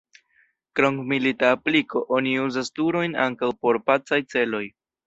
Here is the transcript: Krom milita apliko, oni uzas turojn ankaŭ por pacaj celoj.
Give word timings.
Krom 0.79 0.97
milita 1.11 1.51
apliko, 1.57 2.03
oni 2.21 2.35
uzas 2.47 2.75
turojn 2.81 3.17
ankaŭ 3.29 3.55
por 3.63 3.85
pacaj 3.93 4.25
celoj. 4.37 4.69